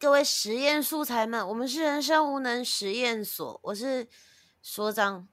[0.00, 4.08] 各位实验素材们，我们是人生无能实验所，我是
[4.62, 5.28] 所长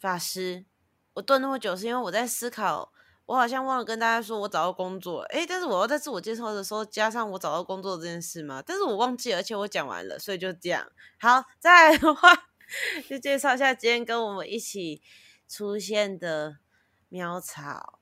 [0.00, 0.64] 法师。
[1.12, 2.90] 我顿那么久是因为我在思考，
[3.26, 10.90] 我好像忘了跟大家说我找到工作，诶，但是我要在自我介绍的时候加上我找到工作这件事嘛，但是我忘记了，而且我讲完了，所以就这样。
[11.20, 12.32] 好，再来的话
[13.06, 15.02] 就介绍一下今天跟我们一起
[15.46, 16.56] 出现的
[17.10, 17.98] 喵草。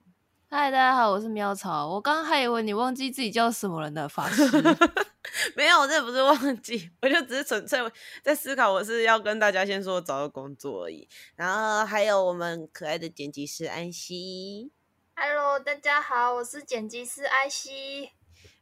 [0.49, 1.89] 嗨，大家好，我是喵草。
[1.89, 4.45] 我刚刚还以为你忘记自己叫什么了呢，法师。
[5.55, 7.79] 没有，我这不是忘记，我就只是纯粹
[8.23, 11.07] 在思考，我是要跟大家先说找到工作而已。
[11.35, 14.71] 然后还有我们可爱的剪辑师安西。
[15.15, 18.11] Hello，大家好，我是剪辑师安西。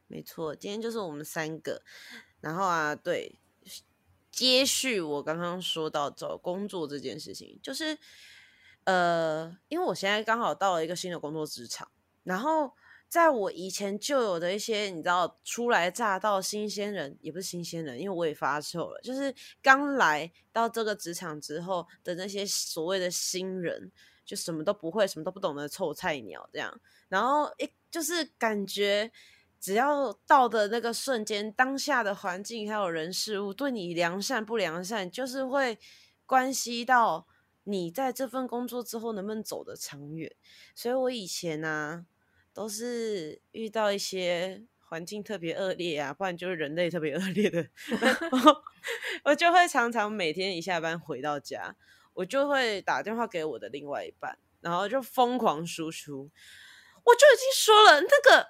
[0.06, 1.82] 没错，今天就是我们三个。
[2.40, 3.38] 然后啊，对，
[4.30, 7.98] 接续我刚刚说到找工作这件事情，就是。
[8.84, 11.90] 呃，因为我现在刚好到了一个新的工作职场，
[12.22, 12.72] 然后
[13.08, 23.90] 在我以前就有的一些，你知道，初来乍到新鲜人，也不是新鲜人，因为我也发臭了，就是刚来到这个职场之后的那些所谓的新人，
[24.24, 29.10] 就什么都不会，什么都不懂的臭菜鸟这样，然后一就是感觉
[29.60, 35.78] 只要到的那个瞬间，当下的环境还有人事物对你良善不良善，就是会
[36.26, 37.26] 关系到。
[37.68, 40.32] 你在这份工作之后能不能走得长远？
[40.72, 42.06] 所以我以前呢，
[42.56, 47.68] 都是遇到一些环境特别恶劣啊，不然就是人类特别 恶劣的，
[49.24, 51.76] 我就会常常每天一下班回到家，
[52.14, 56.30] 我就会打电话给我的另外一半，然后就疯狂输出。
[57.04, 58.48] 我就已经说了，那个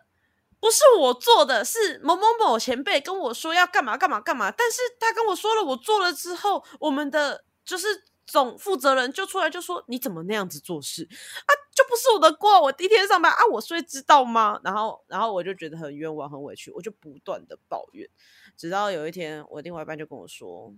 [0.61, 8.05] 不是我做的，是某某某前辈跟我说要干嘛干嘛干嘛，但是他跟我说了，我做了之后，我们的就是。
[8.27, 11.51] 总负责人就出来就说：“你怎么那样子做事啊？
[11.75, 18.09] 就不是我的锅，我第一天上班啊，我会知道吗？”然后，然后我就觉得很冤枉、很委屈，我就不断的抱怨，
[18.57, 20.75] 直到有一天，我另外一半就跟我说：“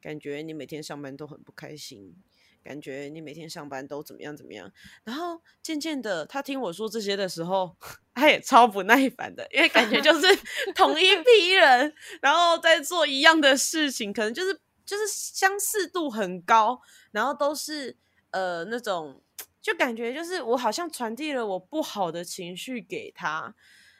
[0.00, 2.16] 感觉你每天上班都很不开心，
[2.64, 4.72] 感觉你每天上班都怎么样怎么样。”
[5.04, 7.76] 然后渐渐的，他听我说这些的时候，
[8.14, 10.26] 他也超不耐烦的，因为感觉就是
[10.74, 11.92] 同一批人，
[12.22, 14.58] 然后在做一样的事情，可能就是。
[14.88, 17.94] 就是相似度很高，然后都是
[18.30, 19.22] 呃那种，
[19.60, 23.54] 就感觉就是我好像传递了我不好的情绪给他，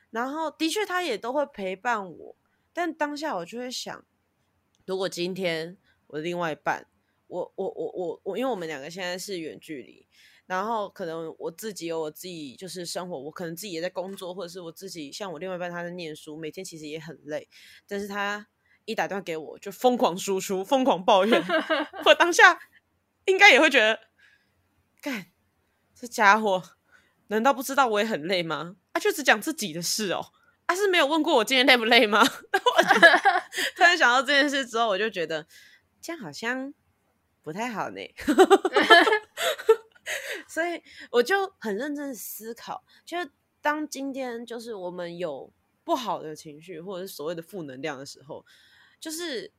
[0.08, 2.36] 然后的确他也都会陪伴我，
[2.72, 4.02] 但当下我就会想，
[4.86, 5.76] 如果今天
[6.06, 6.86] 我的另外一半，
[7.26, 10.08] 我我我我我，因为我们两个现在是远距离，
[10.46, 17.46] 然后可能我自己有我自己就是生活，我可能自己也在工作，或者是我自己像我另外一半他在念书，每天其实也很累，
[17.86, 18.48] 但是他。
[18.88, 21.44] 一打电话给我，就疯狂输出、疯狂抱怨。
[22.06, 22.58] 我当下
[23.26, 24.00] 应该也会觉得，
[25.02, 25.26] 干
[25.94, 26.62] 这家伙
[27.26, 28.76] 难道不知道我也很累吗？
[28.94, 30.32] 他就只讲自己的事哦，
[30.66, 32.20] 他是没有问过我今天累不累吗？
[32.24, 32.82] 我
[33.76, 35.46] 突然想到这件事之后，我就觉得
[36.00, 36.72] 这样好像
[37.42, 38.00] 不太好呢。
[40.48, 45.52] 所以我就很认真思考，就是当今天就是我们有
[45.84, 48.46] 不好的情绪，或者是所谓的负能量的时候。
[49.00, 49.52] 就是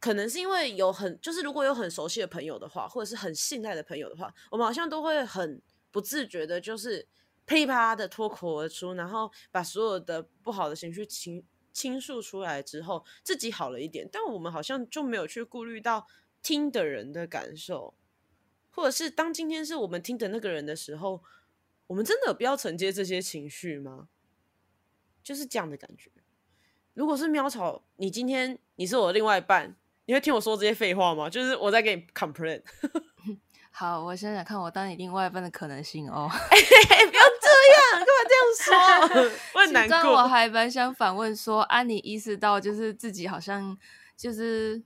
[0.00, 7.06] 可能是因为有很，就是如果有很熟悉的朋友的话，或者是很信赖的朋友的话，我们好像都会很不自觉的，就是
[7.46, 14.08] 噼啪的脱口而出，然后把所有的不好的情绪倾倾诉出来之后，自己好了一点。
[14.10, 16.06] 但我们好像就没有去顾虑到
[16.42, 17.94] 听的人的感受，
[18.70, 21.22] 或者是当今天是我们听的那个人的时候，
[21.86, 24.08] 我们真的有必要承接这些情绪吗？
[25.22, 26.10] 就是这样的感觉。
[26.94, 29.74] 如果是喵草，你今天你是我的另外一半，
[30.06, 31.28] 你会听我说这些废话吗？
[31.28, 32.62] 就是我在给你 complain。
[33.70, 36.30] 好，我想想看，我当你另外一半的可能性哦。
[36.30, 39.38] 不要这样，干嘛这样说？
[39.54, 40.12] 我很难过。
[40.12, 43.76] 我还蛮想反问说，啊，你意识到就是自己好像
[44.16, 44.80] 就是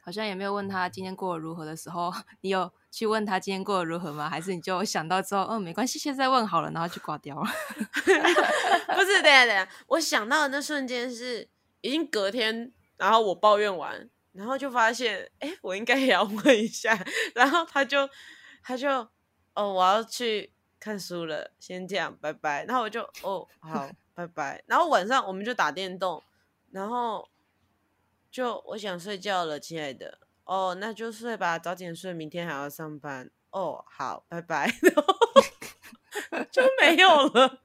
[0.00, 2.12] 好像也没有问他今天过得如何的时候，
[2.42, 4.30] 你有去问他今天过得如何吗？
[4.30, 7.42] 还是你就想到之后，嗯，没关系，现在问好了，然后就挂掉了。
[8.94, 11.48] 不是，等下等下，我想到的那瞬间是
[11.80, 16.96] 已经隔天，然后我抱怨完，然后就发现，哎，我应该也要问一下，
[17.34, 18.08] 然后他就
[18.62, 18.88] 他就
[19.54, 22.64] 哦，我要去看书了，先这样，拜拜。
[22.64, 24.62] 然后我就哦，好，拜拜。
[24.66, 26.22] 然后晚上我们就打电动，
[26.70, 27.28] 然后
[28.30, 33.30] 就我想睡觉了，亲爱的，哦，那就睡吧，早点睡，明天还要上班。
[33.50, 34.70] 哦，好，拜拜，
[36.50, 37.60] 就没有了。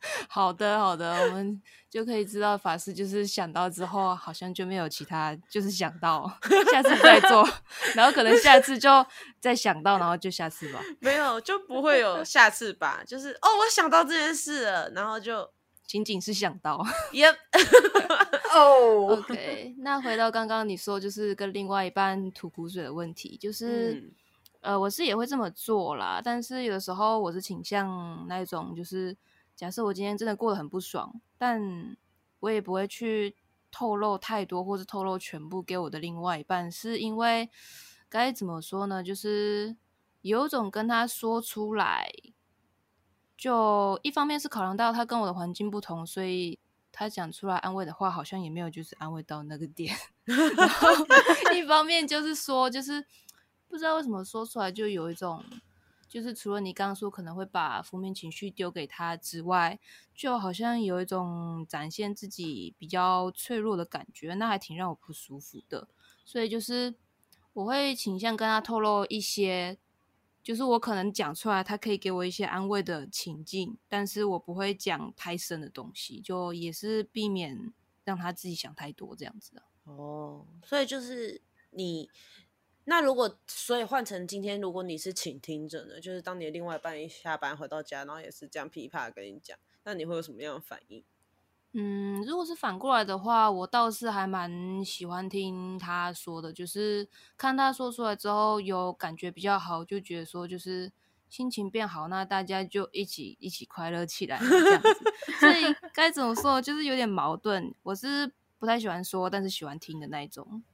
[0.28, 1.60] 好的，好的，我们
[1.90, 6.30] 就可以知道法师就是想到之后，好像就没有其他，就是想到
[6.70, 7.48] 下次再做，
[7.96, 9.04] 然后可能下次就
[9.40, 10.80] 再想到，然后就下次吧。
[11.00, 13.02] 没有，就不会有下次吧？
[13.04, 15.50] 就是哦，我想到这件事了，然后就
[15.88, 16.86] 仅仅是想到。
[17.12, 17.34] Yep。
[18.54, 24.12] 哦， OK，那回到刚刚你说就是跟另外一半吐苦水的问题，就是、嗯
[24.60, 29.16] 呃，我是也会这么做啦，但是有的时候我是倾向那一种，就是
[29.54, 31.96] 假设我今天真的过得很不爽，但
[32.40, 33.36] 我也不会去
[33.70, 37.50] 透露太多，或是透露全部给我的另外一半，是因为
[38.08, 39.02] 该怎么说呢？
[39.02, 39.76] 就是
[40.22, 42.10] 有种跟他说出来，
[43.38, 46.58] 就一方面是考量到他跟我的环境不同，所以
[46.90, 49.94] 他讲出来安慰的话，好像也没有就是安慰到那个点。
[50.26, 50.88] 然后
[51.54, 53.06] 一方面就是说，就是
[53.68, 55.44] 不知道为什么说出来就有一种，
[56.08, 59.78] 就是除了你刚刚说可能会把负面情绪丢给他之外，
[60.16, 65.86] 就好像有一种展现自己比较脆弱的感觉，那还挺让我不舒服的。
[66.24, 66.96] 所以就是
[67.52, 69.78] 我会倾向跟他透露一些。
[70.48, 77.70] 就是我可能讲出来，他可以给我一些安慰的情境，但是我不会讲太深的东西，就也是避免
[78.02, 79.62] 让他自己想太多这样子的。
[79.84, 82.08] 哦，所以就是你，
[82.84, 91.04] 那如果所以换成今天，如果你是倾听者呢，就是当你的另外一半一下班回到家，然后也是这样噼啪跟你讲，那你会有什么样的反应？
[91.80, 100.90] 嗯，如果是反过来的话，我倒是还蛮喜欢听他说的，就是看他说出来之后有感觉比较好，就觉得说就是
[101.28, 104.88] 心情变好，那大家就一起一起快乐起来这样子。
[105.38, 107.72] 所以 该怎么说，就是有点矛盾。
[107.84, 110.64] 我是不太喜欢说，但是喜欢听的那一种。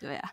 [0.00, 0.32] 对啊，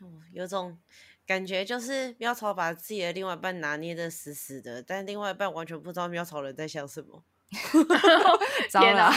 [0.00, 0.76] 哦，有种
[1.24, 7.22] 感觉就是喵草把自己的另外一半拿捏的死死的，但另外一半完全不知道喵草人在想什么，
[8.70, 9.10] 糟 了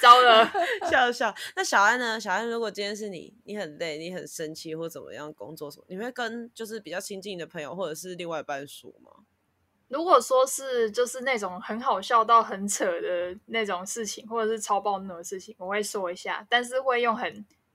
[0.00, 0.50] 糟了，
[0.90, 1.34] 笑笑。
[1.54, 2.18] 那小安呢？
[2.18, 9.10] 小安，如果今天是你，你很累，你很生气或怎么样，工作什么，你会跟就是比较亲近的朋友或者是另外一半说吗？
[9.88, 17.30] 如果说是就是那种很好笑到很扯的那种事情，或者是超暴怒的事情，我会说一下，但是会用很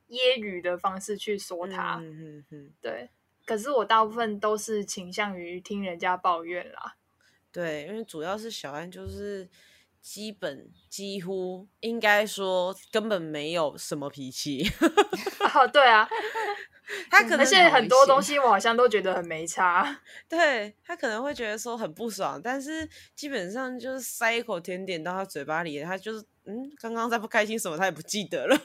[0.10, 1.98] 揶揄的方式去说他。
[2.02, 3.10] 嗯嗯嗯，对，
[3.46, 6.96] 可是我大部分都是倾向于听人家抱怨啦。
[7.58, 9.50] 对，因为主要是小安就是
[10.00, 14.64] 基本几乎应该说根本没有什么脾气，
[15.56, 16.08] 哦，对啊，
[17.10, 18.38] 他可能而且很多东西。
[18.38, 20.00] 我好像都觉得很没差。
[20.30, 28.56] 对他可能会觉得说很不爽，但是基本上就是塞一口甜点到他嘴巴里，他就是嗯，刚刚在不开心什么，他也不记得了。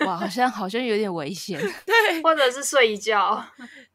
[0.00, 1.58] 哇，好像好像有点危险。
[1.86, 3.42] 对或者是睡一觉。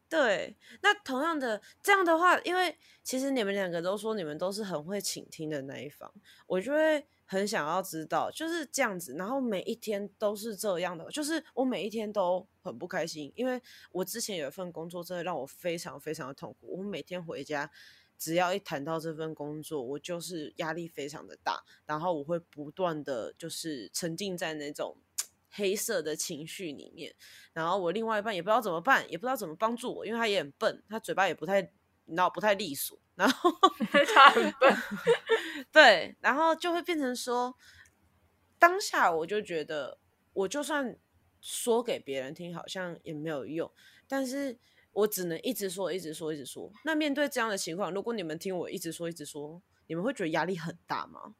[0.08, 6.12] 对，那同样的这样的话，因为其实你们两个都说你们都是很会倾听的那一方，
[6.46, 13.60] 我就会很想要知道就是这样子，然后每一天都是这样的，就是我每一天都很不开心，因为
[13.92, 17.70] 我之前有一份工作真的让我非常非常的痛苦，我每天回家。
[18.20, 24.96] 只要一谈到这份工作，我就是压力非常的大，然后我会不断的就是沉浸在那种
[25.50, 27.14] 黑色的情绪里面，
[27.52, 31.60] 然后我另外一半也不知道怎么办，也不知道怎么帮助我，因为他也很笨，他嘴巴也不太，
[32.04, 33.50] 你知道不太利索，然后
[34.14, 34.76] 他很笨，
[35.72, 37.56] 对，然后就会变成说，
[38.58, 39.98] 当下我就觉得，
[40.32, 40.96] 我就算
[41.40, 43.70] 说给别人听，好像也没有用，
[44.06, 44.58] 但是
[44.92, 46.70] 我只能一直说，一直说，一直说。
[46.84, 51.34] 那面对这样的情况，如果你们听我一直说，一直说，你们会觉得压力很大吗？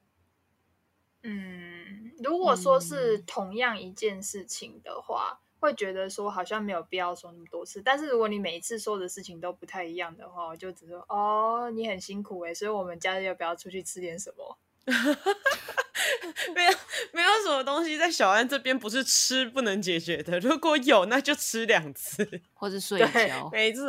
[1.22, 7.82] 嗯，如果说是同样一件事情的话，会觉得说好像没有必要说那么多次。
[7.82, 14.58] 但是如果你每一次说的事情都不太一样的话，我就只说哦，你很辛苦诶，所以我们家要不要出去吃点什么？
[16.54, 16.72] 没有，
[17.12, 20.38] 没有什么东西在小安这边不是吃不能解决的。
[20.40, 22.40] 如果有，那就吃两次。
[22.54, 23.50] 或者睡觉。
[23.52, 23.84] 没错，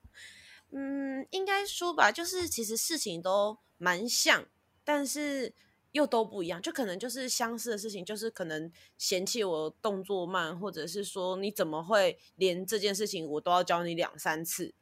[0.72, 4.46] 嗯，应该说吧，就是其实事情都蛮像，
[4.84, 5.52] 但是
[5.94, 6.62] 又都不一样。
[6.62, 14.72] 就可能就是相似的事情，就是可能嫌弃我动作慢，或者是说你怎么会连这件事情我都要教你两三次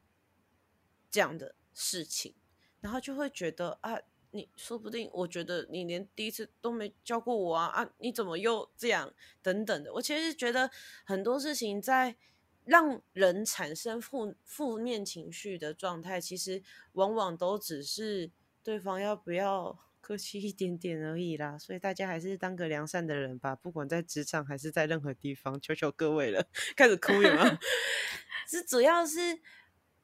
[1.11, 2.35] 这样的事情，
[2.81, 3.99] 然后就会觉得啊。
[4.35, 7.91] 你说不定，我觉得你连第一次都没教过我啊啊！
[7.99, 9.13] 你怎么又这样？
[9.43, 10.71] 等等的，我其实觉得
[11.05, 12.17] 很多事情在
[12.65, 18.31] 让人产生负负面情绪的状态，其实往往都只是
[18.63, 19.79] 对方要不要
[20.13, 21.57] 客气一点点而已啦。
[21.59, 27.59] 所以大家还是当个良善的人吧，不管在职场还是在任何地方，求求各位了， 开始哭有没有？
[28.47, 29.41] 是主要是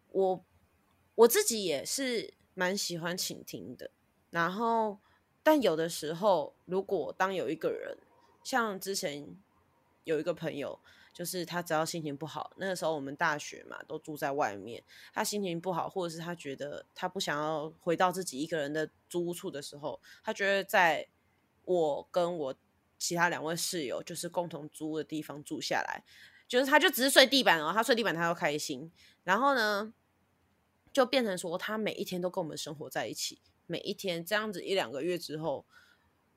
[0.08, 0.44] 我
[1.14, 3.90] 我自己也是蛮喜欢倾听的，
[4.30, 4.98] 然后
[5.42, 7.98] 但有的时候，如果当有一个人
[8.42, 9.36] 像之前
[10.04, 10.80] 有一个朋友。
[11.18, 14.80] 就是他只要心情不好，那个时候我们大学嘛都住在外面，
[15.12, 21.08] 他心情不好，或者是他觉得他不想要回到自己一个人的租屋处的时候，他觉得在
[21.64, 22.54] 我跟我
[22.98, 26.04] 其他两位室友就是共同租的地方住下来，
[26.46, 28.88] 就是他就只是睡地板哦，他睡地板他都开心，
[29.24, 29.92] 然后呢，
[30.92, 35.66] 就变成说他每一天都跟我们生活在一起，每一天这样子一两个月之后，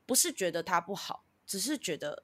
[0.07, 2.23] 不是觉得他不好，只是觉得。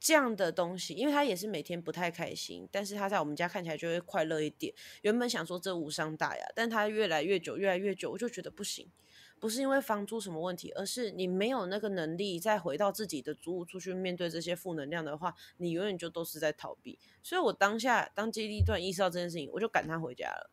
[0.00, 4.74] 这样的东西，因为他也是每天不太开心，但是他在我们家看起来就会快乐一点。
[5.02, 8.90] 原本想说这无伤大雅，但他越来越久，越来越久，我就觉得不行，
[9.38, 16.98] 不是因为房租什么问题，而是你没有那个能力再回到自己的租屋出去面对这些负能量的话，你永远就都是在逃避。
[17.22, 20.50] 所以我当下当机立断意识到这件事情，我就赶他回家了，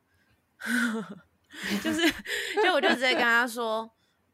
[1.82, 2.01] 就是，
[2.62, 3.89] 就我就直接跟他说，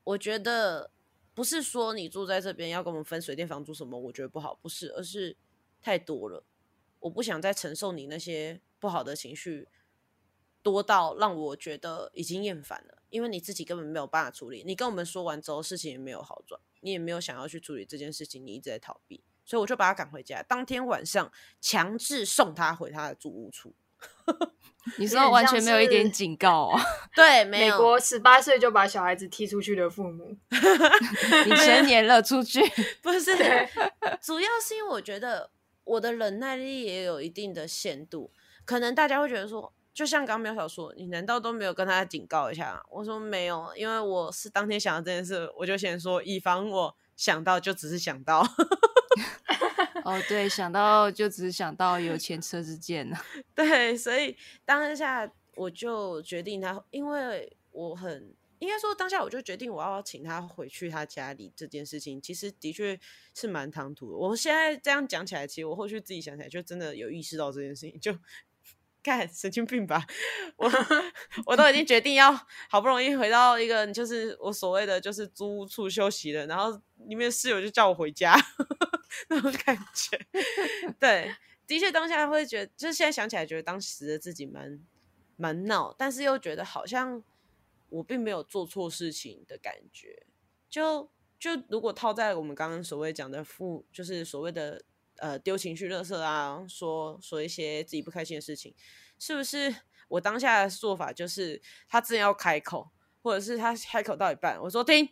[0.05, 0.89] 我觉得。
[1.33, 5.35] 不是说你住在这边要跟我们分水电房租什么，我觉得不好，不是，而是
[5.81, 6.45] 太多了，
[6.99, 9.67] 我不想再承受你那些不好的情绪，
[10.61, 13.03] 多到让我觉得已经厌烦了。
[13.09, 20.41] 因为你自己根本没有办法处理，你跟我们说完之后，事情也没有好转，你也没有想要去处理这件事情，你一直在逃避，所以我就把他赶回家。
[20.43, 23.75] 当天晚上强制送他回他的住屋处。
[24.97, 26.83] 你说完全没有一点警告啊？
[27.15, 30.37] 对，美国十八岁就把小孩子踢出去的父母，
[31.45, 32.61] 你成年了出去？
[33.01, 33.35] 不是，
[34.21, 35.49] 主要是因为我觉得
[35.85, 38.31] 我的忍耐力也有一定的限度。
[38.65, 42.83] 可能大家会觉得说，就像刚苗小说，你难道都没有跟他警告一下？
[42.91, 48.45] 我说没有，因为我是当天想到这件事，我就先说，以防我想到就只是想到。
[50.03, 53.17] 哦，对，想到就只是想到有前车之鉴呢。
[53.55, 62.99] 对，所以当下我就决定他，因为我很应该说当下我就决定我要请他回去他家里这件事情，其实的确
[63.33, 64.17] 是蛮唐突的。
[64.17, 68.17] 我现在这样讲起来，其实我后续自己想起来，就真的有意识到这件事情，就
[69.03, 70.05] 看神经病吧。
[70.57, 70.71] 我
[71.45, 72.31] 我都已经决定要
[72.69, 78.35] 好不容易回到一个就是我所谓的就是租屋处休息了，然后里面室友就叫我回家。
[79.29, 80.19] 那种感觉，
[80.99, 81.35] 对，
[81.67, 84.79] 的确当下会觉得，就是现在想起来，觉得当时的自己蛮
[85.35, 87.23] 蛮闹，但是又觉得好像
[87.89, 90.25] 我并没有做错事情的感觉。
[90.69, 94.83] 就就如果套在我们刚刚所谓讲的负，就是所谓的
[95.17, 98.73] 呃丢情绪、垃圾啊，说说一些自己不开心的事情，
[99.19, 99.75] 是不是
[100.07, 102.89] 我当下的做法就是他真要开口，
[103.21, 105.07] 或者是他开口到一半，我说听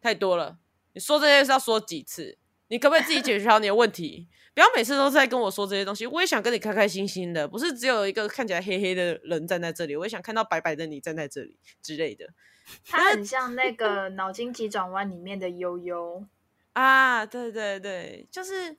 [0.00, 0.58] 太多了，
[0.92, 2.38] 你说这些是要说几次？
[2.68, 4.28] 你可不可以自己解决好你的问题？
[4.54, 6.06] 不要每次都在跟我说这些东西。
[6.06, 9.94] 我也想跟你开开心心的，不是只有一个看起来黑黑的人站在这里。
[9.96, 12.26] 我也想看到白白的你站在这里之类的。
[12.84, 16.24] 他很像那个脑筋急转弯里面的悠悠
[16.72, 18.76] 啊，对对对，就是。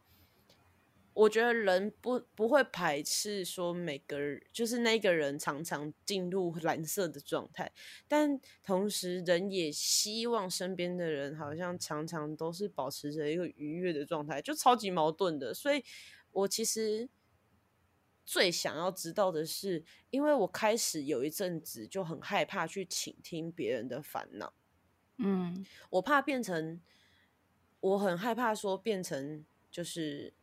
[1.19, 7.69] 我觉得人不不会排斥说每个人就是那个人常常进入蓝色的状态，
[8.07, 15.53] 但同时人也希望身边的人好像常常都是保持着一个愉悦的状态，就超级矛盾的。
[15.53, 15.83] 所以
[16.31, 17.09] 我其实
[18.25, 24.53] 最想要知道的是，因为我开始有一阵子就很害怕去倾听别人的烦恼，
[25.17, 26.79] 嗯，我怕变成，
[27.81, 30.33] 我很害怕说变成就是。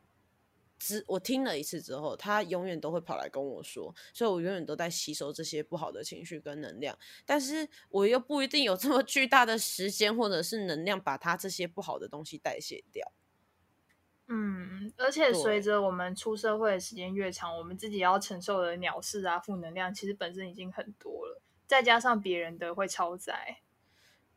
[0.79, 13.11] 之我听了一次之后，他永远都会跑来跟我说，所以我永远都在吸收这些不好的情绪跟能量，但是我又不一定有这么巨大的时间或者是能量把他这些不好的东西代谢掉。
[14.27, 23.61] 嗯，而且随着我们出社会的时间越长，我们自己要承受的鸟事啊、负能量，其实本身已经很多了，再加上别人的会超载。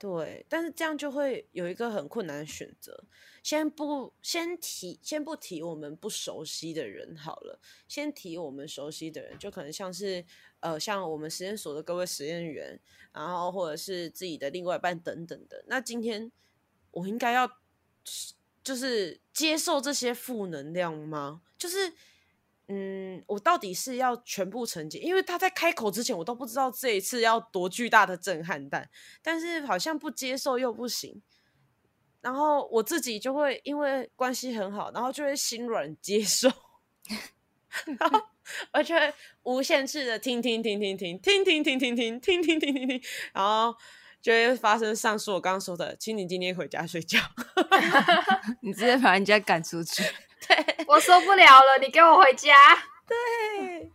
[0.01, 3.05] 对，但是这样就会有一个很困难的选择。
[3.43, 10.25] 先不先提，先不提我们不熟悉的人好了，先提我们熟悉的人，就可能像是
[10.61, 12.81] 呃，像我们实验所的各位实验员，
[13.13, 15.63] 然后或者是自己的另外一半等等的。
[15.67, 16.33] 那今天
[16.93, 17.59] 我应该要
[18.65, 21.43] 就是接受这些负能量吗？
[21.59, 21.93] 就是。
[22.73, 25.01] 嗯，我到底是要全部承接？
[25.01, 28.89] 因为他在开口之前，我都不知道这一次要多巨大的震撼弹。
[29.21, 31.21] 但是好像不接受又不行，
[32.21, 36.49] 然后我自己就会因为关系很好，然后就会心软接受，
[37.99, 38.21] 然后
[38.75, 39.13] 我就会
[39.43, 43.77] 无限制的听听听听听听听听听听听听听听听，然后
[44.23, 47.19] 就会发生上述我刚刚说的，请你今天回家睡觉，
[48.61, 50.03] 你直接把人家赶出去。
[50.47, 52.55] 对， 我受不了了，你给我回家。
[53.07, 53.91] 对，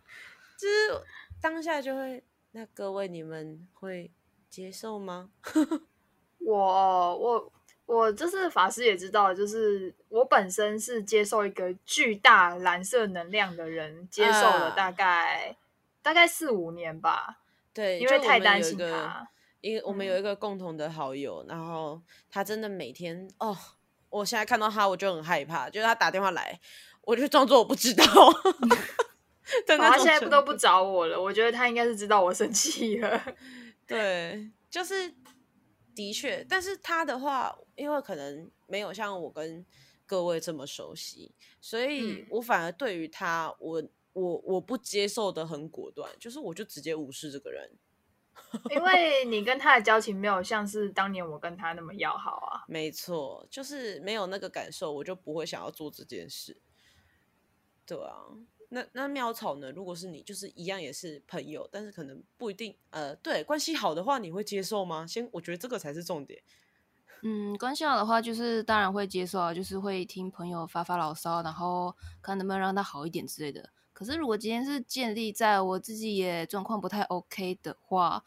[0.57, 1.01] 就是
[1.41, 4.09] 当下就会，那各位你们会
[4.49, 5.29] 接受吗？
[6.39, 7.51] 我我
[7.85, 15.55] 我就是法师也知道，就是我本身是接受一个巨大蓝色能量的人，接受了大概
[16.01, 17.37] 大概四五年吧。
[17.73, 19.27] 对，因为太担心他。
[19.65, 23.57] 因为我们有一个共同的好友，然后他真的每天哦。
[24.09, 26.57] 我现在看到他，我就很害怕，就是他打电话来，
[27.01, 28.05] 我就装作我不知道。
[29.65, 33.35] 但他现在不都不找我了，我觉得他应该是知道我生气了。
[33.87, 35.11] 对，就是
[35.95, 39.65] 的确，但是他的话，因为可能没有像我跟
[40.05, 47.71] 各位这么熟悉，所以我反而对于他，我我我不接受的很果断，就是我就直接无视这个人。
[48.69, 52.63] 因为你跟他的交情没有像是当年我跟他那么要好啊。
[52.67, 56.57] 没错，就是没有那个感受，我就不会想要做这件事。
[57.85, 58.13] 对啊，
[58.69, 59.71] 那那妙草呢？
[59.71, 62.75] 如果是你，就是一样也是朋友，但是可能不一定。
[62.89, 65.05] 呃，对，关系好的话，你会接受吗？
[65.05, 66.41] 先，我觉得这个才是重点。
[67.21, 73.69] 嗯，关系好的话，就是当然会接受啊，就是会听朋友发发牢骚，然后看能不能让他好一点之类的。
[73.95, 78.21] 可是，如果今天是建立在我自己也状况不太 OK 的话，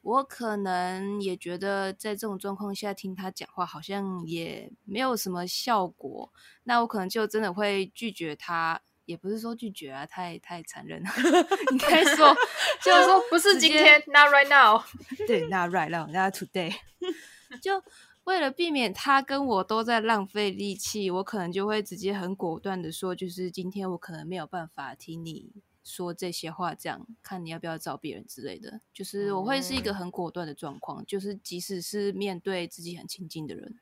[0.00, 6.32] 我可能也觉得在这种状况下听他讲话好像也没有什么效果。
[6.64, 11.08] 那我可能就真的会拒绝他，也不是说拒绝啊，太太残忍了。
[11.70, 12.36] 应该说
[12.82, 14.82] 就是说不是今天，Not right now。
[15.28, 16.74] 对，Not right now，Not today。
[17.62, 17.80] 就。
[18.24, 25.50] 为了避免他跟我都在浪费力气，我可能就会直接很果断的说，就是今天我可能没有办法听你
[25.82, 28.80] 说这些话，这样看你要不要找别人之类的。
[28.92, 33.80] 就是我会是一个很果断的状况，就是即使是面对自己很亲近的人，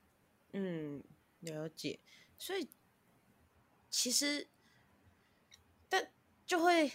[0.52, 1.02] 嗯，
[1.40, 2.00] 了解。
[2.38, 2.68] 所以
[3.90, 4.48] 其实，
[5.88, 6.10] 但
[6.46, 6.90] 就会。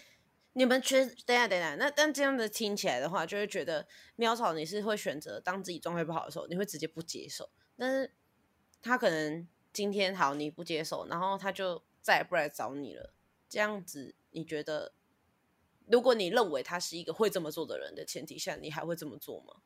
[0.58, 3.86] 你们觉等下等下，那但这样的听起来的话，就会觉得
[4.16, 7.50] 喵草你是会选择当自己状态不好的时候，你会直接不接受。
[7.76, 8.14] 但是
[8.82, 13.14] 他可能今天好你不接受，然后他就再也不来找你了。
[13.50, 14.94] 这样子，你觉得
[15.88, 19.58] 如果你认为他是一个会这么做的人的前提下，你还会这么做吗？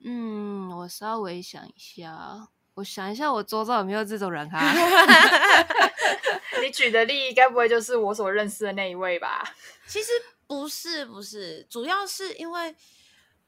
[0.00, 4.60] 嗯，我稍微想一下，我想一下，我周遭有没有这种人哈？
[6.60, 9.44] 你举的例该不会就是我所认识的那一位吧？
[9.86, 10.10] 其实
[10.46, 12.74] 不是，不是，主要是因为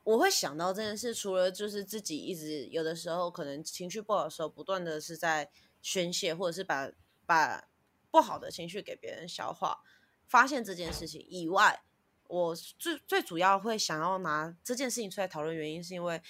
[0.04, 5.50] 我会想到这件事，除了就是自己一直有的时候可能情绪不好的时候，不断的是在
[5.82, 6.88] 宣泄，或者是把
[7.24, 7.64] 把
[8.12, 9.80] 不好的情绪给别人消化，
[10.28, 11.82] 发现这件事情以外，
[12.28, 16.22] 我最最主要会想要拿这件事情出来讨论，原因是因为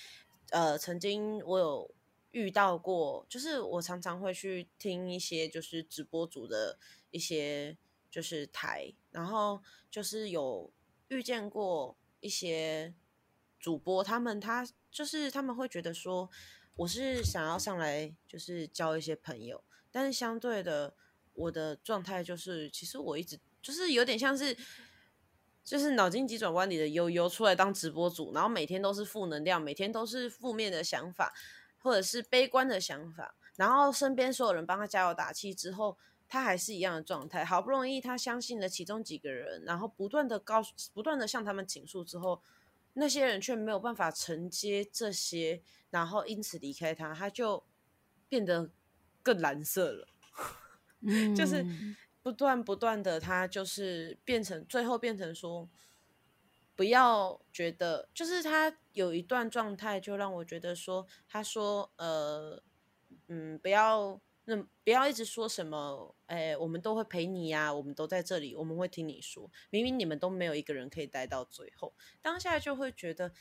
[0.49, 1.91] 呃，曾经我有。
[2.37, 6.79] 遇到过，就是我常常会去听一些就是直播组的
[7.11, 7.75] 一些
[8.11, 10.71] 就是台，然后就是有
[11.09, 12.93] 遇见过一些
[13.59, 16.29] 主播，他们他就是他们会觉得说
[16.75, 20.93] 我是想要上来就是交一些朋友，但是相对的
[21.33, 24.55] 我的状态就是其实我一直就是有点像是
[25.65, 31.33] 就是脑筋急转弯里的悠悠出来当直播主，然后每天都是负能量，每天都是负面的想法。
[31.87, 35.97] 或者是悲观的想法，然后身边所有人帮他加油打气之后，
[36.27, 37.45] 他还是一样的状态。
[37.45, 42.43] 好不容易他相信了其中几个人，然后不断的告诉、不断的向他们倾诉之后，
[42.95, 47.63] 那些人却没有办法承接这些，然后因此离开他，他就
[48.29, 48.69] 变得
[49.23, 50.09] 更蓝色了。
[51.37, 51.65] 就是
[52.21, 55.69] 不断不断的，他就是变成最后变成说。
[56.77, 62.63] 不要觉得，就是他有一段状态，就让我觉得说，他说，呃，
[63.29, 73.33] 嗯，不要，那不要一直说什么，哎，我们都会陪你呀，我们都在这里，我们会听你说，明明你们都没有一个人可以待到最后，当下就会觉得，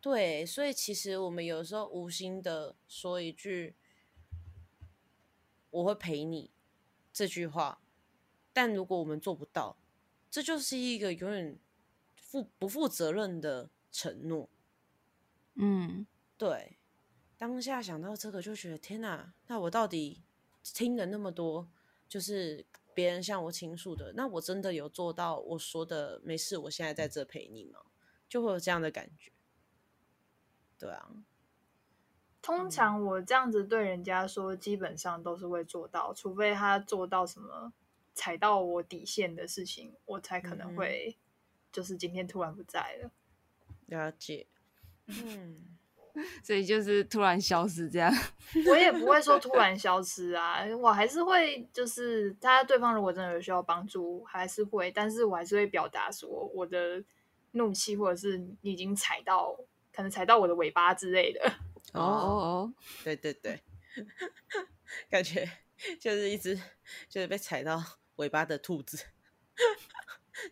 [0.00, 3.74] 对，所以其实我们有时候无心的说一句，
[5.70, 6.52] 我会陪你
[7.12, 7.80] 这句话，
[8.52, 9.76] 但如果我们做不到，
[10.30, 11.58] 这就是一个永远。
[12.26, 14.48] 负不负责任的承诺，
[15.54, 16.76] 嗯，对。
[17.38, 19.34] 当下想到这个，就觉得天哪！
[19.46, 20.22] 那我到底
[20.62, 21.68] 听了那么多，
[22.08, 26.56] 就是别人向我倾诉的，那我真的有做到我说的没事？
[26.56, 27.80] 我现在在这陪你吗？
[28.26, 29.30] 就会有这样的感觉。
[30.78, 31.10] 对啊，
[32.40, 37.74] 通常我这样子对人家说，基本上都是会做到，除非他做到什么
[38.14, 41.18] 踩到我底线的事情，我才可能会。
[41.76, 43.10] 就是今天突然不在了，
[43.84, 44.46] 了解，
[45.08, 45.76] 嗯，
[46.42, 48.10] 所以就是突然消失这样。
[48.66, 57.04] 我也不会说突然 消失啊，我还是会，就是他对方如果真的有需要帮助，还是会，但是我还是会表达说我的
[57.50, 59.54] 怒气，或者是你已经踩到，
[59.92, 61.40] 可能踩到我的尾巴之类的。
[61.92, 62.72] 哦哦哦，
[63.04, 63.60] 对对对，
[65.10, 65.46] 感觉
[66.00, 66.58] 就是一只
[67.06, 67.84] 就是被踩到
[68.16, 69.04] 尾巴的兔子。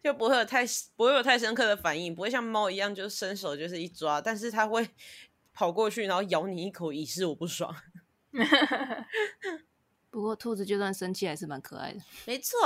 [0.03, 0.65] 就不会有太
[0.97, 4.89] 不会有太深刻的反应，不会像猫一样就伸手就是一抓，但是它会
[5.53, 7.75] 跑过去，然后咬你一口，以示我不爽。
[10.11, 12.01] 不过兔子就算生气还是蛮可爱的。
[12.27, 12.59] 没错。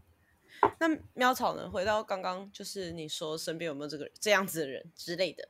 [0.80, 1.70] 那喵草呢？
[1.70, 5.48] 回到刚刚，就是你说身边有没有这个这样子的人之类的？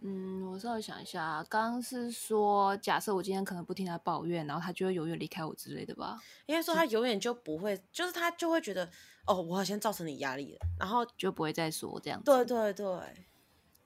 [0.00, 6.16] 嗯，我稍微想一下，刚刚是说，假设我今天可能不听他抱怨，然后他就会永远离开我之类的吧？
[6.46, 8.88] 应该说他永远就不会，就是他就会觉得，
[9.26, 12.26] 哦，我好像造成你压力了，然后就不会再说这样子。
[12.26, 13.26] 对对对，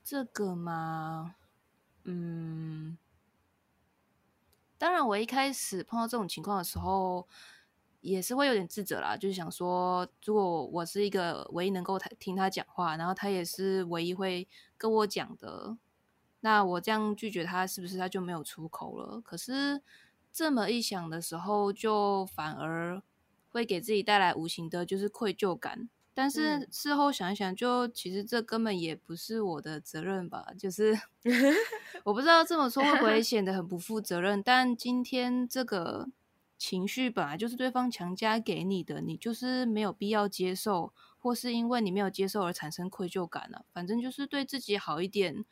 [0.04, 1.34] 这个嘛，
[2.04, 2.98] 嗯，
[4.76, 7.26] 当然，我一开始碰到这种情况的时候，
[8.02, 14.46] 也是会有点自责啦，就是想说，如果我是一个唯一能够听他讲话，然后他也是唯一会
[14.76, 15.78] 跟我讲的。
[16.44, 19.20] 那我这样拒绝他，是不是他就没有出口了？
[19.20, 19.80] 可是
[20.32, 23.00] 这么一想的时候，就反而
[23.48, 25.88] 会给自己带来无形的，就是愧疚感。
[26.14, 30.48] 但是事后想一想，就其实这根本也不是我的责任吧？
[30.58, 30.98] 就是
[32.04, 34.42] 我不知道这么说会不会 显得很不负责任。
[34.42, 36.08] 但今天这个
[36.58, 43.64] 情绪本来就是对方强加给你的，你就是没有必要接受，或是因为你没有接受而产生愧疚感了。
[43.72, 45.44] 反正就是对自己好一点。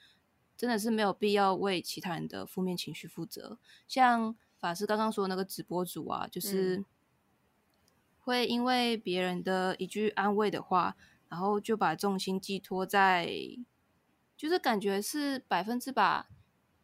[0.61, 3.59] 真的是没有必要为其他人的负面情绪负责。
[3.89, 6.85] 像法师刚刚说那个直播主啊，就是
[8.19, 10.99] 会因为别人的一句安慰的话，
[11.31, 13.33] 然后就把重心寄托在，
[14.37, 16.27] 就是感觉是百分之百、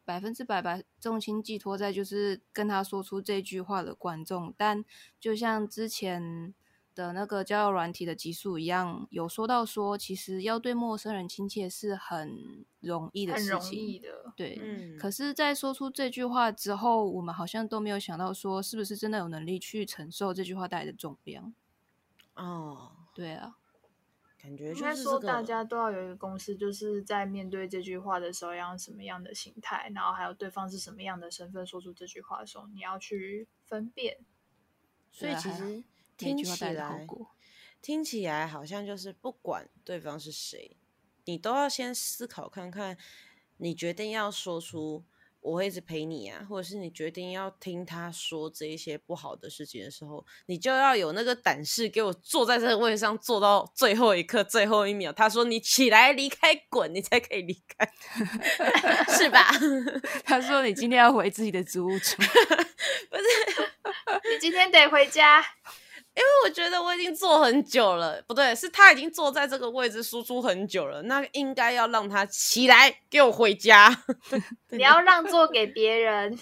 [0.03, 4.51] 百分之百把重心寄托在就是跟他说出这句话的观众。
[4.57, 4.83] 但
[5.19, 6.55] 就像之前。
[6.97, 14.33] 的那个交友软体的集数一样，有说到说，其实要对陌生人亲切是很容易的事情，很容易的。
[14.35, 21.53] 对，嗯可是，在说出这句话之后，我们好像都没有想到说，是不是真的有能力去承受这句话带来的重量？
[22.33, 23.57] 哦，对啊，
[24.41, 34.17] 感觉应该说大家都要有一个公式，就是在面对这句话的时候，要用什么样的心态，然后还有对方是什么样的身份说出这句话的时候，你要去分辨。
[35.11, 35.83] 所以其实。
[36.17, 37.07] 听起来，
[37.81, 40.75] 听起来好像就是不管对方是谁，
[41.25, 42.97] 你都要先思考看看。
[43.59, 45.03] 你决定要说出
[45.41, 55.11] “我会一直陪你啊”，或者是你决定要听他说这一些不好的事情的时候，你就要有那个胆识，给我坐在这个位置上坐到最后一刻、最后一秒。
[55.11, 57.91] 他说：“你起来离开，滚！”你才可以离开，
[59.17, 59.49] 是吧？
[60.23, 62.17] 他说：“你今天要回自己的租屋处，
[63.09, 63.23] 不是？
[64.31, 65.43] 你今天得回家。”
[66.17, 74.03] 因为我觉得我已经坐很久了，不对，是他已经坐在这个位置输出很久了，那应该要让他起来，给我回家。
[74.71, 76.35] 你要让座给别人。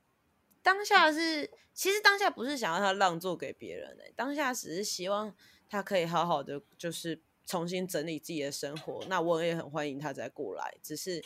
[0.62, 5.34] 当下是，其实当下不是想要他让座给别人的，当下只是希望
[5.70, 9.02] 他可以好好的，就是重新整理自己的生活。
[9.08, 11.22] 那我也很欢迎他再过来，只是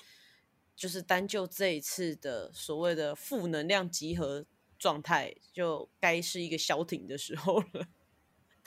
[0.76, 4.46] 就是单就这一次的所谓的负能量集合。
[4.78, 7.86] 状态就该是一个消停的时候了。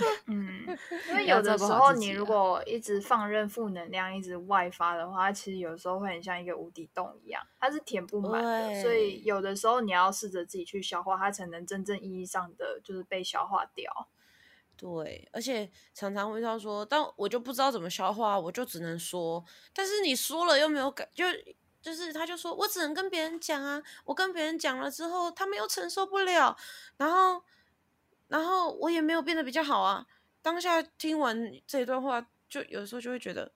[0.25, 0.65] 嗯，
[1.09, 8.81] 因为 有的时候你如果一直放任负能量一直外发的话，其实有时候会很像一个无底洞一样，它是填不满的。
[8.81, 14.09] 所以有的时候你要试着自己去消化，它才能真正意义上的就是被消化掉。
[14.75, 21.25] 对，而且常常会到说，但我就不知道怎么消化，我就只能说，但是你说了又没有感，就。
[21.81, 26.55] 就是，他就说我只能跟别人讲啊，我跟别人讲了之后，他们又承受不了，
[26.97, 27.43] 然后，
[28.27, 30.05] 然后我也没有变得比较好啊。
[30.41, 33.51] 当下听完这一段话，就有时候就会觉得，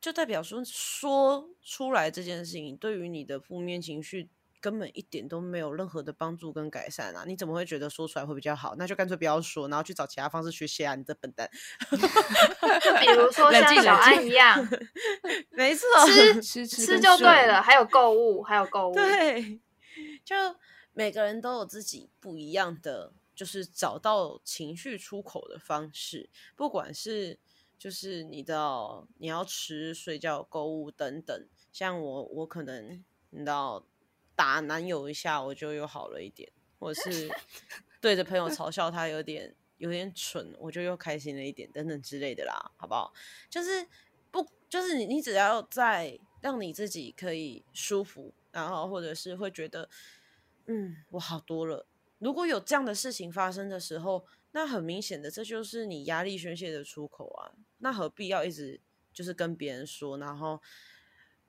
[0.00, 4.30] 就代表说说出来这件事情，对于你的负面情绪。
[4.64, 7.22] 根本一点都没有任何的帮助跟改善啊！
[7.26, 8.74] 你怎么会觉得说出来会比较好？
[8.78, 10.94] 那就干脆不要说，然后去找其他方式学习啊！
[10.94, 11.46] 你这笨蛋。
[11.90, 14.66] 就比如说像小安一样，
[15.52, 15.86] 没错，
[16.40, 17.60] 吃吃就对了。
[17.60, 18.94] 还有购物，还有购物。
[18.94, 19.60] 对，
[20.24, 20.34] 就
[20.94, 26.30] 每个人都有自己不一样的，就是找到情绪出口的方式。
[26.56, 27.38] 不管是
[27.78, 31.46] 就是你的你要吃、睡觉、购物等等。
[31.70, 33.84] 像我，我可能你知道。
[34.36, 37.30] 打男友一下，我就又好了一点；或者是
[38.00, 43.12] 对着朋友嘲笑他有点有点蠢，我就又开心了一点，等等之类的啦，好不好？
[43.48, 43.86] 就是
[44.30, 49.88] 不，就是你，你只要在让你自己可以舒服，然后或者是会觉得，
[50.66, 51.86] 嗯，我好多了。
[52.18, 57.52] 如果有这样的事情发生的时候，那很明显的，这就是你压力宣泄的出口啊。
[57.78, 58.80] 那何必要一直
[59.12, 60.60] 就是跟别人说，然后？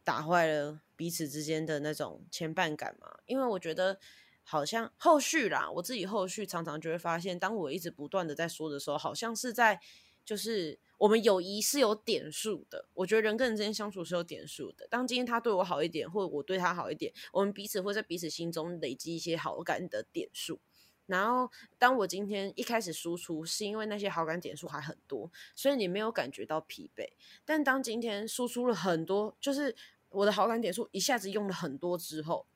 [0.05, 3.17] 打坏了彼此之间的那种牵绊感嘛？
[3.25, 3.99] 因为我觉得
[4.43, 9.81] 好像后续啦，我自己后续常常就会发现，当我一直不断的在说的时候，好像是在
[10.23, 12.87] 就是我们友谊是有点数的。
[12.93, 14.87] 我觉得人跟人之间相处是有点数的。
[14.87, 20.59] 当今天他对我好一点，或者我对他好一点，我们彼此会在彼此心中累积一些好感的点数。
[21.07, 27.07] 然后，当我今天一开始输出，是因为那些好感点数还很多，所以你没有感觉到疲惫。
[27.45, 29.75] 但当今天输出了很多，就是
[30.15, 32.47] 我的好感点数一下子用了很多之后，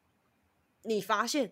[0.83, 1.51] 你发现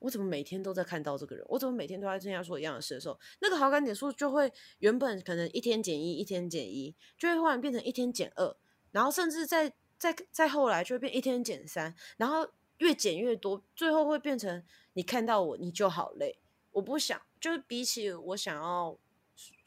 [0.00, 8.56] 我怎么每天都在看到这个人，我怎么每天都在跟他说一样的事的时候，那个好感点数就会原本可能一天减一，一天减一，就会忽然变成一天减二，
[8.90, 14.62] 然后甚至在再再后来就会变一天减三，然后越减越多，最后会变成。
[14.94, 16.38] 你看到我，你就好累。
[16.72, 18.98] 我不想，就是比起我想要，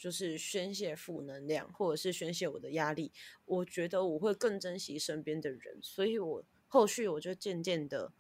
[0.06, 3.12] 就是宣泄负能量，或者是宣泄我的压力，
[3.46, 5.80] 我觉得我会更珍惜身边的人。
[5.82, 8.14] 所以我后续我就渐渐的，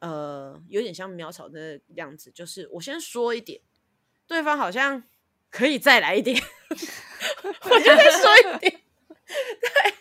[0.00, 3.60] 呃，有点像苗草的样子，就是我先说一点，
[4.26, 5.04] 对方好像
[5.50, 6.36] 可以再来一点，
[6.70, 8.82] 我就再说一点。
[9.24, 9.94] 对，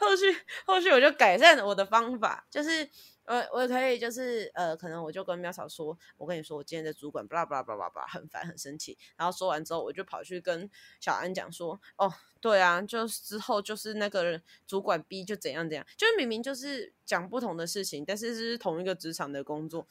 [0.00, 0.36] 后续
[0.66, 2.90] 后续我就改善我的方法，就是。
[3.32, 8.98] 我我可以就是呃，可能我就跟喵嫂说，我跟你说，我今天的主管巴拉巴拉巴拉巴拉很烦很生气。
[9.16, 10.68] 然后说完之后，我就跑去跟
[11.00, 19.88] 小安讲说，哦，对啊，就之后就是那个主管 B 就怎样怎样，就是明明就是讲不同的事情，但是是同一个职场的工作，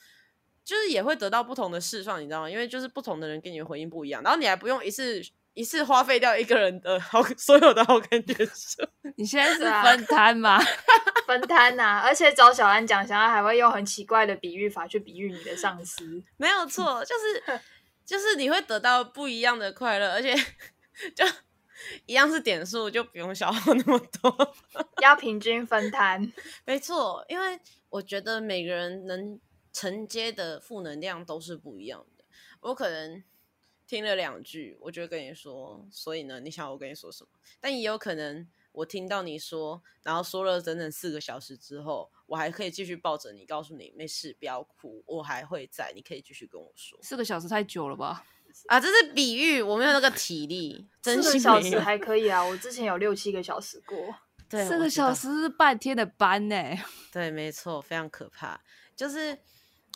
[0.63, 2.49] 就是也会得到不同的释放，你知道吗？
[2.49, 5.21] 因为就是不同的人给你的回应不一样，然后你还不用一次。
[5.53, 8.81] 一次花费掉一个人的好所有的好感觉数，
[9.17, 10.57] 你现在是分摊吗？
[11.27, 17.59] 分摊呐，而且找小安讲，小安还会用很奇怪的比喻法去比喻你的上司，没有错， 就是
[18.05, 20.33] 就是你会得到不一样的快乐，而且
[21.15, 21.25] 就
[22.05, 24.55] 一样是点数，就不用消耗那么多，
[25.01, 26.31] 要平均分摊，
[26.65, 27.59] 没错，因为
[27.89, 29.39] 我觉得每个人能
[29.73, 32.23] 承接的负能量都是不一样的，
[32.61, 33.23] 我可能。
[33.91, 37.30] 听了两句，我就跟你说，所以呢，你想我跟你说什么？
[37.60, 46.97] 但也有可能我听到你说，然后说了整整四个小时之后，我还可以继续抱着你，告诉你没事，不要哭，我还会在，你可以继续跟我说。
[47.04, 48.25] 四个小时太久了吧？
[48.67, 50.88] 啊，这是比喻，我没有那个体力。
[51.04, 53.97] 四个小时还可以啊，我之前有六七个小时过。
[54.47, 56.56] 对，四个小时是半天的班呢。
[57.12, 58.62] 对，没错，非常可怕。
[58.95, 59.38] 就是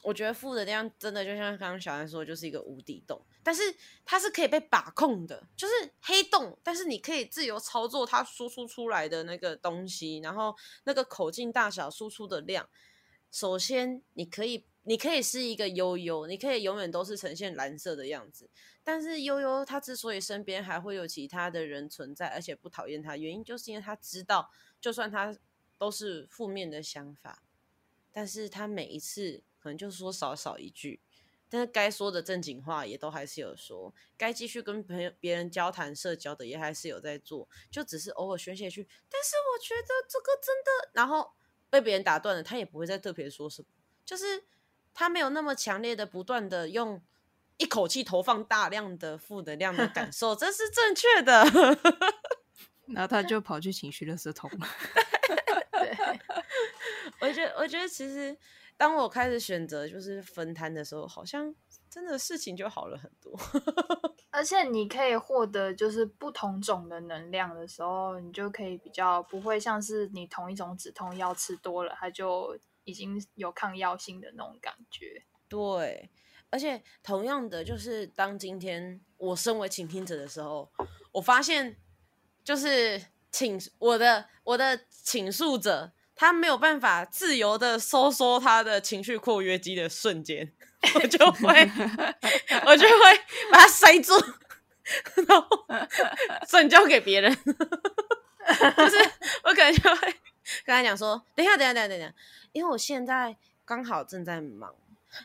[0.06, 3.20] 我觉得负能量真的就像刚刚小安说，就是一个无底洞。
[3.44, 3.62] 但是
[4.06, 12.70] 它是可以被把控的，就是黑洞，但是你可以自由操作它输出出来的那个东西，然后那个口径大小、输出的量。
[13.32, 18.50] 首先，你可以，你可以是一个悠悠，你可以永远都是呈现蓝色的样子。
[18.84, 25.36] 但是悠悠他之所以身边还会有其他的人存在，而且不讨厌他，原因就是因为他知道，就算他
[25.78, 27.44] 都是负面的想法，
[28.12, 31.02] 但是他每一次可能就说少少一句。
[31.50, 38.88] 但是该说的正经话也都还是有说，该继续跟朋友、别人交谈、社交的也还是有在做，就只是偶尔宣泄去。
[39.10, 41.32] 但是我觉得这个真的，然后
[41.70, 43.68] 被别人打断了，他也不会再特别说什么，
[44.06, 44.44] 就是
[44.94, 47.02] 他没有那么强烈的不断的用
[47.58, 51.44] 一口气投放大量的负能量的感受，这是正确的。
[52.88, 54.68] 然后他就跑去情绪垃圾桶了。
[55.74, 55.96] 对，
[57.22, 58.36] 我觉得，我觉得其实。
[58.78, 61.56] 当我开始选择就是分摊的时候，好像
[61.90, 63.34] 真的事情就好了很多。
[64.30, 75.24] 而且你可以获得就是不同种的能量的时候，你就可以比较不会像是你同一种止痛药吃多了，它就已经有抗药性的那种感觉。
[75.48, 76.10] 对，
[76.50, 80.70] 而且同样的，就是当今天我身为倾听者的时候，
[81.14, 81.78] 我发现
[82.44, 85.94] 就是倾我的我的倾诉者。
[86.16, 90.50] 他没有办法自由的收缩他的情绪括约肌的瞬间，
[90.96, 91.72] 我就会，
[92.66, 94.14] 我就会把它塞住，
[95.28, 95.48] 然后
[96.48, 97.36] 转交给别人。
[97.36, 98.98] 就是
[99.44, 100.02] 我可能就会
[100.64, 102.14] 跟他讲说：“等一下，等一下，等一下，等一下，
[102.54, 104.74] 因为我现在刚好正在忙，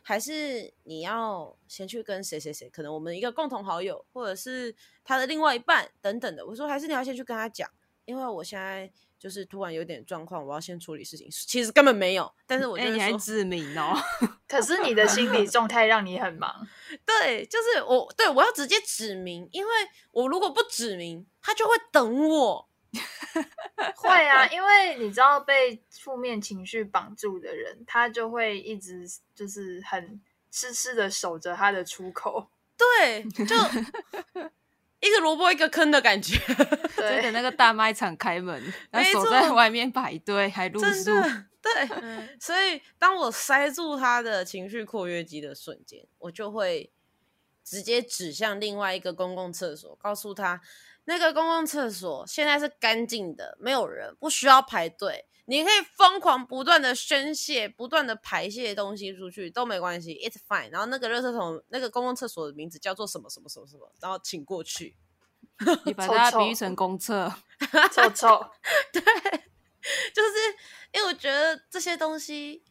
[0.02, 4.74] 还是你要先去跟谁谁谁，可能我们一个共同好友，或者是
[5.04, 7.70] 他的另外一半等等的。”我说：“还是你要先去跟他讲，
[8.06, 11.28] 因为我现在。”就是突然有点状况，我要先处理事情。
[11.30, 13.94] 其实根本没有，但是我觉得你还指明哦。
[14.48, 16.66] 可是你的心理状态让你很忙。
[17.04, 19.70] 对，就是我，对我要直接指明，因为
[20.12, 22.68] 我如果不指明，他就会等我。
[23.94, 32.50] 会啊，因为你知道被负面情绪绑住的人，他就会一直就是很痴痴的守着他的出口。
[32.76, 33.54] 对，就。
[35.00, 36.38] 一个萝卜一个坑的感觉，
[36.96, 41.10] 对的那个大卖场开门，然后守在外面排队还露宿。
[41.62, 46.90] 对，所以当我塞住他的情绪括约肌的瞬间，我就会
[47.62, 50.60] 直接指向另外一个公共厕所，告诉他
[51.04, 55.26] 那个公共厕所现在是干净的，没有人，不需要排队。
[55.50, 60.70] 你可以疯狂不断的宣泄，不断的排泄东西出去都没关系，it's fine。
[60.70, 64.94] 然后那个热厕桶，那个公共厕所的名字叫做什么什么什么什么，然后请过去。
[65.84, 67.28] 你把它比喻成公厕，
[67.92, 68.46] 臭臭，
[68.92, 69.02] 对
[70.14, 70.56] 就是
[70.92, 72.62] 因为我觉得这些东西，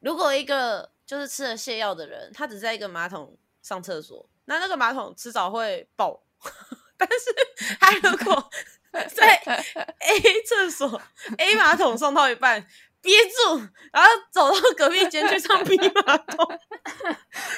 [0.00, 6.22] 如果一个就是吃了泻药的人，他只在一个马桶上厕所，那那个马桶迟早会爆。
[6.96, 8.50] 但是他如果
[9.14, 9.36] 在
[10.00, 11.00] A 厕所
[11.38, 12.66] A 马桶上到一半
[13.00, 16.58] 憋住，然后走到隔壁间去上 B 马桶，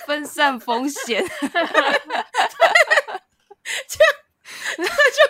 [0.07, 1.25] 分散风险。
[3.89, 4.13] 这样
[4.77, 5.21] 他就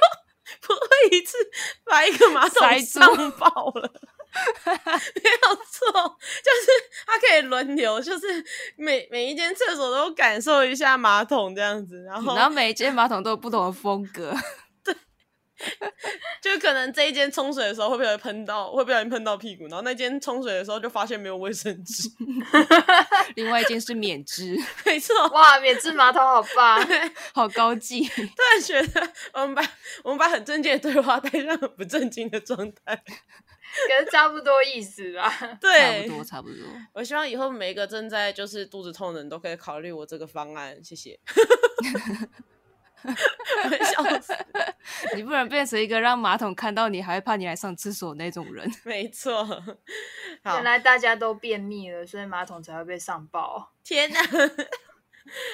[0.60, 1.36] 不会一次
[1.84, 3.92] 把一个马桶上爆了。
[4.34, 6.72] 没有错，就是
[7.06, 8.42] 他可以轮流，就是
[8.76, 14.34] 每每一间厕所都感受一下马桶这样子，然后然后每一间马桶都有不同的风格，
[16.42, 22.08] 就可能这一间冲水的时候会不会喷到，会不小心喷到屁股，然后那间冲水的时候就发现没有卫生纸，
[23.36, 25.28] 另外一间是免治， 没错。
[25.28, 26.88] 哇，免治马桶好棒！
[27.32, 28.04] 好高级。
[28.04, 29.62] 突然觉得我们把
[30.02, 35.28] 我们把很正经的对话带上很不正经的状态，可是差不多意思啦。
[35.30, 36.56] 差不，多，差不多。
[36.92, 41.18] 我希望以后每一个正在就是肚子痛的人都可以考虑我这个方案，谢谢。
[43.64, 44.32] 我笑死，
[45.16, 48.70] 你不能变成一个让马桶看到你还会怕你来上厕所那种人。
[48.84, 49.44] 没错。
[50.44, 53.72] 原，来大家都便秘了，所以马桶才会被上报。
[53.84, 54.20] 天哪！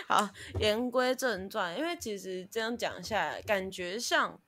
[0.06, 4.40] 好，言归正传，因为其实这样讲下来，感觉上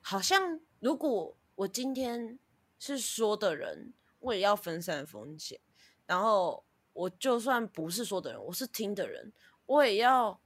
[0.00, 2.38] 好像如果我今天
[2.78, 5.58] 是说的人，我也要分散风险，
[6.06, 9.32] 然后我就算不是说的人，我是听的人，
[9.66, 10.40] 我也要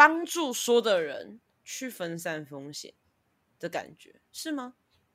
[0.00, 2.94] 帮助说的人去分散风险
[3.58, 4.72] 的感觉，是吗？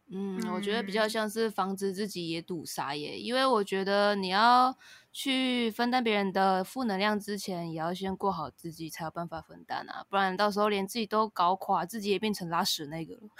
[0.10, 4.78] 嗯，我觉得比较嗯像是防止自己也堵塞耶，因为我觉得你要
[5.18, 13.22] 去分担别人的负能量之前，也要先过好自己，才有办法分担啊，不然到时候连自己都搞垮，自己也变成拉屎那个了。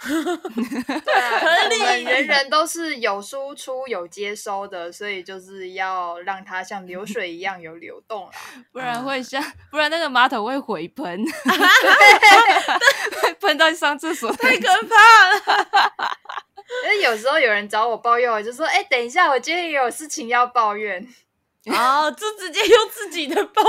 [1.04, 8.32] 对 啊，人人都是有输出有接收的，所以就是要让它像流 水一样有流动啦。
[8.72, 11.22] 不然会像，不然那个马桶会回喷，
[13.20, 14.32] 会喷到上厕所。
[14.32, 16.16] 太可怕了！
[16.84, 21.06] 因为有时候有人找我抱怨，我就说：“哎、等一下，我今天也有事情要抱怨。
[21.74, 23.62] 哦，就直接用自己的抱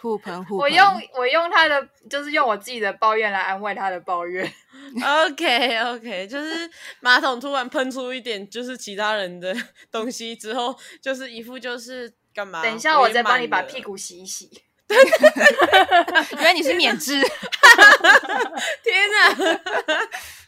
[0.00, 0.58] 互喷互喷。
[0.58, 4.48] 我用我用他的，就是用我自己的抱怨来安慰他的抱怨。
[5.26, 9.54] OK OK，就是马桶突然喷出一点就是其他人的
[9.90, 12.62] 东西之后，就是一副就是干嘛？
[12.62, 13.62] 等一下，我再帮你把。
[13.62, 14.48] 屁股洗一洗。
[14.88, 19.34] 原来你是免治，天哪！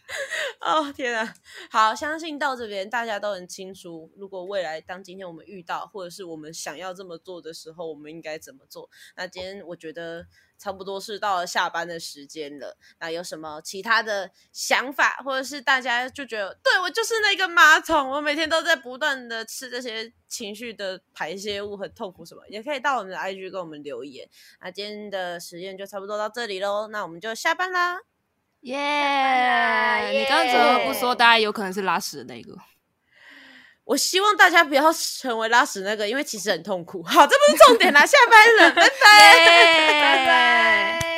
[0.60, 1.34] 哦天啊！
[1.70, 8.88] 好，相信到这边大家都很清楚，如果未来当今天我们遇到，或者是我们想要这么做的时候，我们应该怎么做？
[9.16, 10.26] 那今天我觉得
[10.58, 12.76] 差不多是到了下班的时间了。
[13.00, 24.26] 那有什么其他的想法，或者是大家就觉得，对我就是那个马桶，我每天都在不断的吃这些情绪的排泄物，很痛苦什么，也可以到我们的 IG 跟我们留言。
[24.62, 28.00] 那今天的实验就差不多到这里喽，那我们就下班啦。
[28.62, 32.52] 耶、啦你刚刚怎么不耶说大家有可能是拉屎的那个？
[33.84, 37.02] 我希望大家不要成为拉屎那个，因为其实很痛苦。
[37.02, 38.90] 好，这不是重点啦，下班了，拜拜。
[39.46, 41.17] 拜拜。